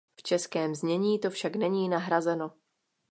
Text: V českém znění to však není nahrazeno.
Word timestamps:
V 0.15 0.23
českém 0.23 0.75
znění 0.75 1.19
to 1.19 1.29
však 1.29 1.55
není 1.55 1.89
nahrazeno. 1.89 2.51